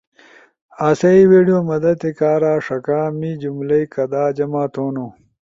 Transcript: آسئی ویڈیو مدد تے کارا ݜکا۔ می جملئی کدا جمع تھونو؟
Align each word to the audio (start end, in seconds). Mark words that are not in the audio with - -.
آسئی 0.87 1.23
ویڈیو 1.31 1.57
مدد 1.69 1.95
تے 2.01 2.09
کارا 2.19 2.53
ݜکا۔ 2.65 2.99
می 3.19 3.31
جملئی 3.41 3.83
کدا 3.93 4.23
جمع 4.37 4.65
تھونو؟ 4.73 5.07